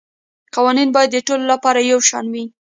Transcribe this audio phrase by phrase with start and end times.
[0.55, 2.45] قوانین باید د ټولو لپاره یو شان وي